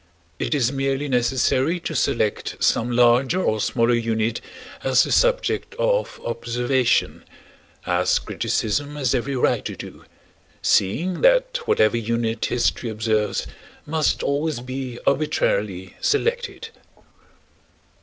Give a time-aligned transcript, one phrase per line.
[0.39, 4.41] It is merely necessary to select some larger or smaller unit
[4.83, 10.03] as the subject of observation—as criticism has every right to do,
[10.59, 13.45] seeing that whatever unit history observes
[13.85, 16.69] must always be arbitrarily selected.